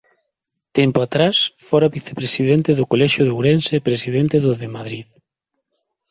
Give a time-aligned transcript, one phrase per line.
[0.79, 5.07] Tempo atrás fora vicepresidente do Colexio de Ourense e Presidente do de Madrid.